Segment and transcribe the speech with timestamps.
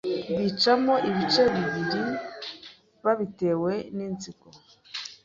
[0.39, 2.01] bicamo ibice bibiri
[3.03, 4.47] babitewe n’inzigo